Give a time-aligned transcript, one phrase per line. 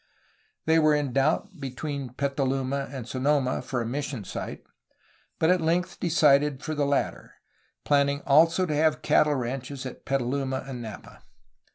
[0.65, 4.63] They were in doubt between Petaluma and Sonoma for a mission site,
[5.37, 7.35] but at length decided for the latter,
[7.85, 11.21] planning also to have cattle ranches at Petaluma and Napa.